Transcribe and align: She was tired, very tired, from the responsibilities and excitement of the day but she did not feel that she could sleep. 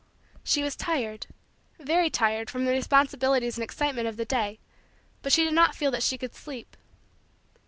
She 0.43 0.63
was 0.63 0.75
tired, 0.75 1.27
very 1.77 2.09
tired, 2.09 2.49
from 2.49 2.65
the 2.65 2.71
responsibilities 2.71 3.55
and 3.55 3.63
excitement 3.63 4.07
of 4.07 4.17
the 4.17 4.25
day 4.25 4.57
but 5.21 5.31
she 5.31 5.43
did 5.43 5.53
not 5.53 5.75
feel 5.75 5.91
that 5.91 6.01
she 6.01 6.17
could 6.17 6.33
sleep. 6.33 6.75